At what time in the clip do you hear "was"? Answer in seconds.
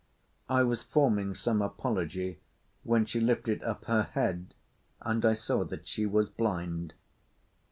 0.63-0.81, 6.07-6.27